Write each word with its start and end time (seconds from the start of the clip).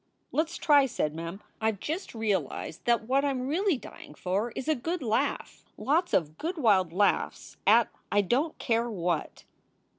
"Let 0.31 0.47
s 0.47 0.57
try," 0.57 0.87
said 0.87 1.13
Mem. 1.13 1.43
"I 1.61 1.73
ve 1.73 1.77
just 1.79 2.15
realized 2.15 2.85
that 2.85 3.07
what 3.07 3.23
I 3.23 3.29
m 3.29 3.47
really 3.47 3.77
dying 3.77 4.15
for 4.15 4.49
is 4.55 4.67
a 4.67 4.73
good 4.73 5.03
laugh, 5.03 5.63
lots 5.77 6.11
of 6.11 6.39
good 6.39 6.57
wild 6.57 6.91
laughs 6.91 7.57
at 7.67 7.87
I 8.11 8.21
don 8.21 8.49
t 8.49 8.55
care 8.57 8.89
what." 8.89 9.43